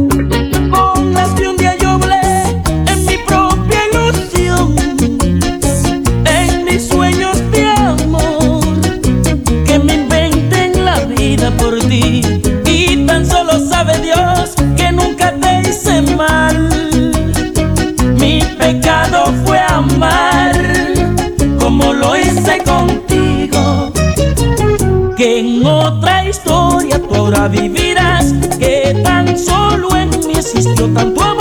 que 25.21 25.37
en 25.37 25.63
otra 25.63 26.27
historia 26.27 26.99
tú 26.99 27.13
ahora 27.13 27.47
vivirás, 27.47 28.33
que 28.57 28.99
tan 29.03 29.37
solo 29.37 29.95
en 29.95 30.09
mí 30.25 30.33
existió 30.35 30.91
tanto 30.91 31.21
amor. 31.21 31.40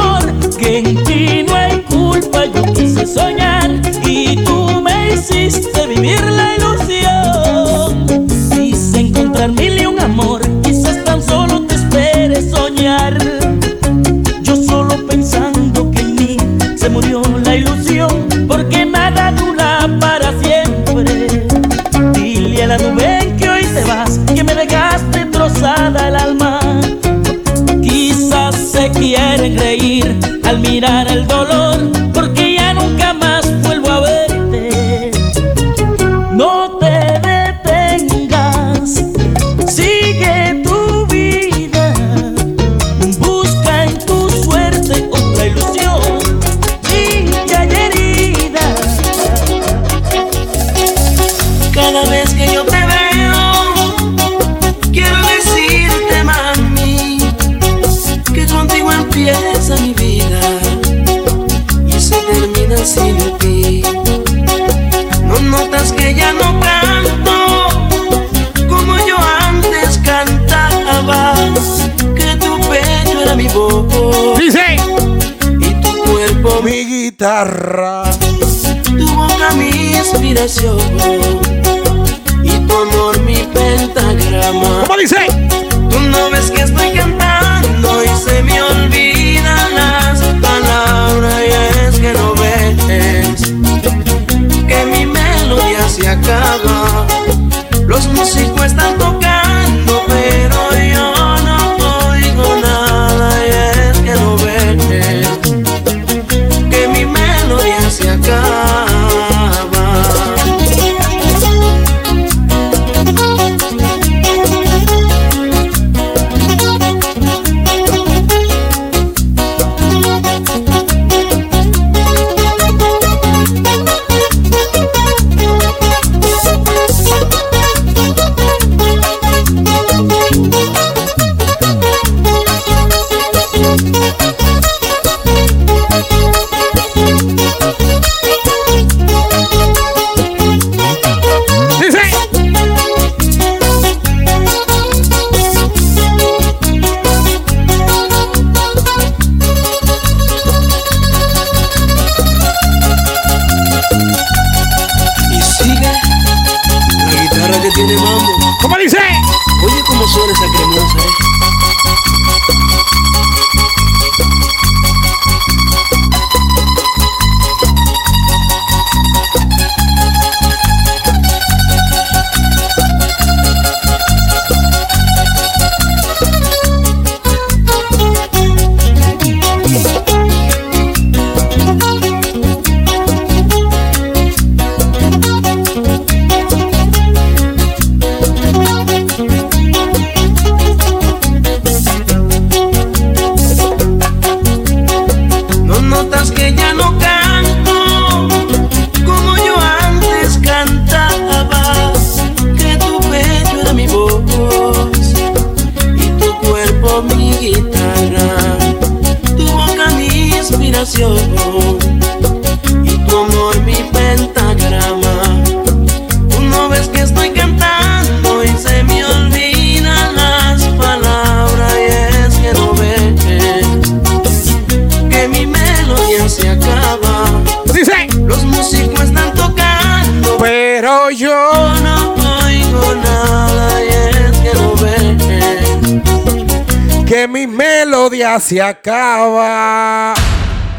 se 238.40 238.60
acaba. 238.60 240.14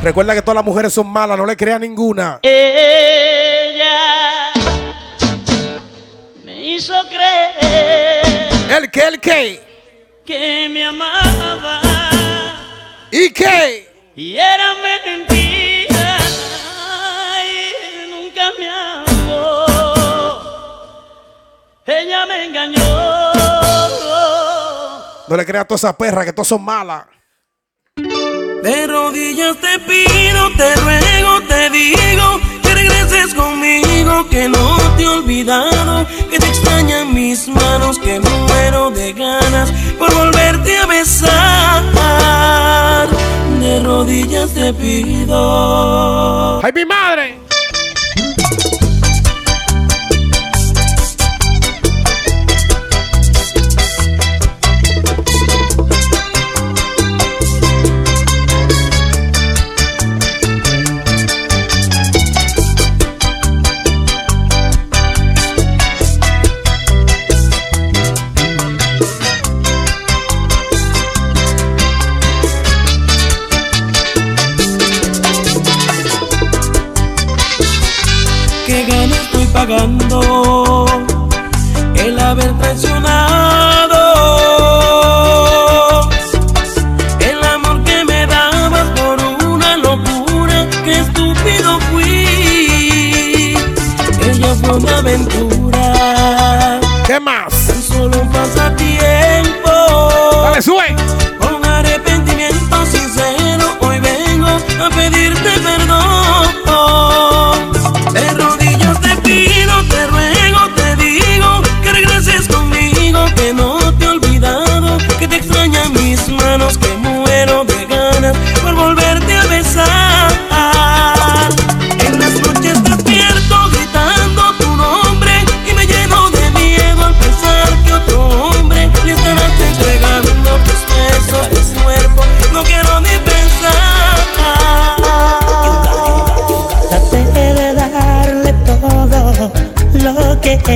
Recuerda 0.01 0.33
que 0.33 0.41
todas 0.41 0.55
las 0.55 0.65
mujeres 0.65 0.91
son 0.93 1.07
malas, 1.07 1.37
no 1.37 1.45
le 1.45 1.55
crea 1.55 1.77
ninguna. 1.77 2.39
Ella 2.41 3.89
me 6.43 6.63
hizo 6.65 6.93
creer. 7.07 8.49
¿El 8.69 8.89
que 8.89 9.01
¿El 9.07 9.19
qué? 9.19 9.63
Que 10.25 10.69
me 10.69 10.85
amaba. 10.85 11.81
¿Y 13.11 13.29
qué? 13.31 13.89
Y 14.15 14.35
era 14.37 14.73
mentira. 14.83 16.17
Y 17.45 18.09
nunca 18.09 18.51
me 18.57 18.69
amó. 18.69 19.65
Ella 21.85 22.25
me 22.25 22.45
engañó. 22.45 23.33
No 25.27 25.37
le 25.37 25.45
creas 25.45 25.63
a 25.63 25.67
todas 25.67 25.83
esas 25.83 25.95
perras 25.95 26.25
que 26.25 26.33
todas 26.33 26.47
son 26.47 26.63
malas. 26.63 27.05
De 27.97 28.87
rodillas 28.87 29.57
te 29.57 29.77
pido, 29.79 30.49
te 30.55 30.75
ruego, 30.75 31.41
te 31.47 31.69
digo 31.71 32.39
que 32.63 32.73
regreses 32.73 33.33
conmigo, 33.33 34.29
que 34.29 34.47
no 34.47 34.77
te 34.95 35.03
he 35.03 35.07
olvidado, 35.07 36.07
que 36.29 36.39
te 36.39 36.45
extrañan 36.47 37.13
mis 37.13 37.49
manos, 37.49 37.99
que 37.99 38.21
muero 38.21 38.91
de 38.91 39.11
ganas 39.11 39.69
por 39.99 40.13
volverte 40.13 40.77
a 40.77 40.85
besar. 40.85 41.83
De 43.59 43.81
rodillas 43.81 44.53
te 44.53 44.73
pido. 44.73 46.61
¡Ay, 46.63 46.71
mi 46.73 46.85
madre! 46.85 47.50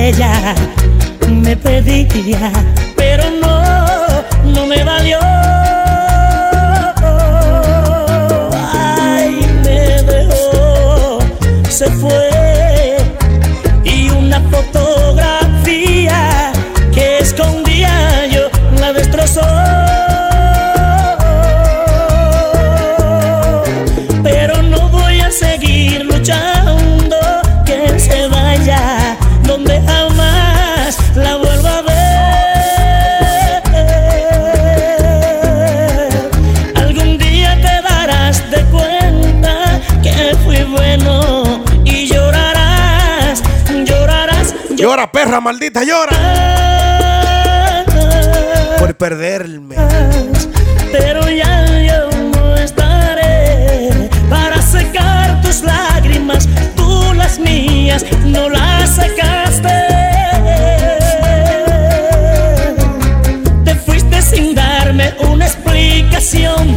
ella 0.08 0.54
me 1.28 1.56
pedía 1.56 2.52
perra 45.16 45.40
maldita 45.40 45.82
llora 45.82 46.14
por 48.78 48.94
perderme. 48.98 49.74
Pero 50.92 51.30
ya 51.30 51.54
yo 51.88 52.10
no 52.34 52.54
estaré 52.56 54.10
para 54.28 54.60
secar 54.60 55.40
tus 55.40 55.62
lágrimas, 55.62 56.46
tú 56.76 57.14
las 57.14 57.38
mías 57.38 58.04
no 58.26 58.50
las 58.50 58.90
secaste, 58.90 59.76
Te 63.64 63.74
fuiste 63.74 64.20
sin 64.20 64.54
darme 64.54 65.14
una 65.30 65.46
explicación. 65.46 66.76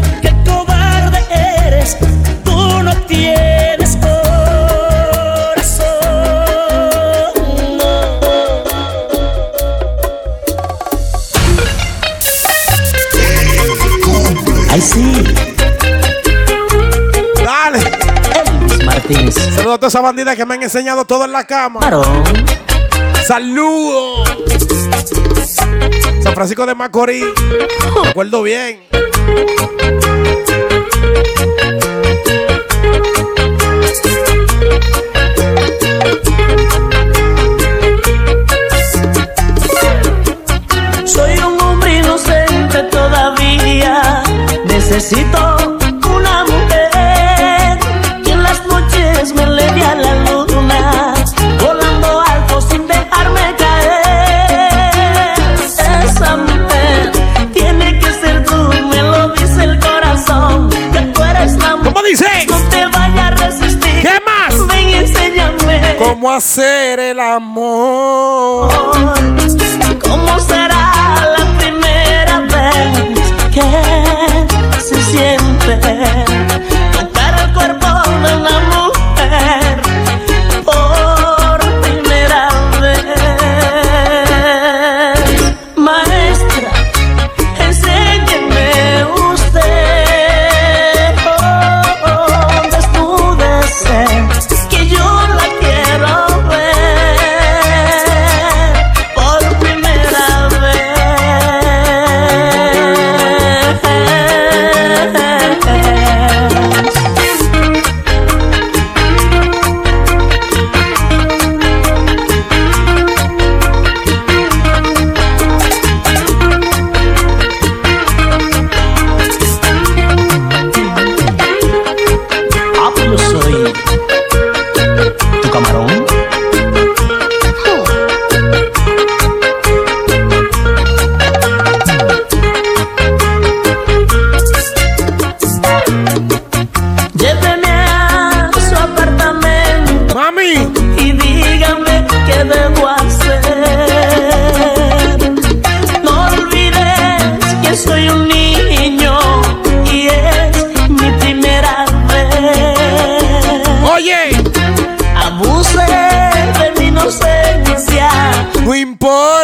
esa 19.90 20.02
bandida 20.02 20.36
que 20.36 20.46
me 20.46 20.54
han 20.54 20.62
enseñado 20.62 21.04
todo 21.04 21.26
en 21.26 21.32
la 21.32 21.46
cama. 21.46 21.80
Claro. 21.80 22.04
Saludos. 23.28 24.30
San 26.22 26.34
Francisco 26.36 26.68
de 26.68 26.76
Macorís. 26.76 27.26
Me 28.04 28.10
acuerdo 28.10 28.44
bien. 28.44 28.84
Soy 41.06 41.38
un 41.40 41.60
hombre 41.62 41.98
inocente 41.98 42.84
todavía. 42.92 44.24
Necesito 44.66 45.49
cómo 66.10 66.32
hacer 66.32 67.00
el 67.00 67.20
amor. 67.20 68.72
¿Cómo 70.02 70.40
será 70.40 71.36
la 71.38 71.46
primera 71.60 72.40
vez 72.40 72.98
que 73.54 74.82
se 74.82 75.00
siente 75.04 75.78
tocar 76.94 77.40
el 77.40 77.54
cuerpo 77.54 77.88
de 78.26 78.36
un 78.38 78.48
amor? 78.48 78.89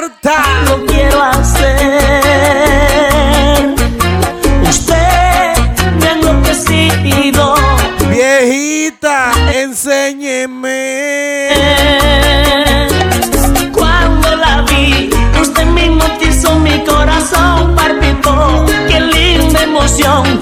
Lo 0.06 0.86
quiero 0.86 1.20
hacer. 1.24 1.74
Usted 4.70 5.58
me 6.00 6.08
ha 6.08 6.12
enloquecido. 6.14 7.56
Viejita, 8.10 9.32
enséñeme. 9.52 10.78
Cuando 13.74 14.36
la 14.36 14.62
vi, 14.70 15.10
usted 15.42 15.66
mismo 15.66 16.04
hizo 16.22 16.60
mi 16.60 16.84
corazón 16.86 17.74
palpitó. 17.76 18.64
Qué 18.88 19.00
linda 19.00 19.64
emoción 19.64 20.40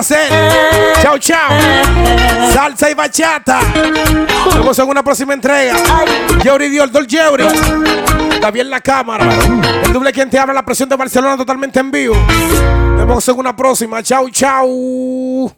placer. 0.00 0.30
Chao, 1.02 1.18
chao. 1.18 1.50
Salsa 2.52 2.90
y 2.90 2.94
bachata. 2.94 3.60
Nos 4.46 4.54
vemos 4.54 4.78
en 4.78 4.88
una 4.88 5.02
próxima 5.02 5.34
entrega. 5.34 5.76
Yeuri 6.42 6.68
Dios, 6.68 6.90
Dol 6.90 7.06
Yeuri. 7.06 7.44
Está 8.32 8.50
bien 8.50 8.70
la 8.70 8.80
cámara. 8.80 9.28
El 9.82 9.92
doble 9.92 10.12
quien 10.12 10.30
te 10.30 10.38
habla, 10.38 10.54
la 10.54 10.64
presión 10.64 10.88
de 10.88 10.96
Barcelona 10.96 11.36
totalmente 11.36 11.80
en 11.80 11.90
vivo. 11.90 12.16
Nos 12.16 13.06
vemos 13.06 13.28
en 13.28 13.38
una 13.38 13.54
próxima. 13.54 14.02
Chao, 14.02 14.28
chao. 14.30 15.52